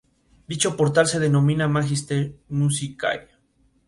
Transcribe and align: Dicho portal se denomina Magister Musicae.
Dicho 0.51 0.75
portal 0.75 1.05
se 1.05 1.19
denomina 1.19 1.67
Magister 1.67 2.33
Musicae. 2.49 3.27